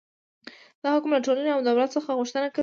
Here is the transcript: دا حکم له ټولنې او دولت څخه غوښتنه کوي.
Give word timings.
دا 0.81 0.87
حکم 0.95 1.09
له 1.15 1.19
ټولنې 1.25 1.49
او 1.55 1.61
دولت 1.67 1.89
څخه 1.95 2.17
غوښتنه 2.19 2.47
کوي. 2.55 2.59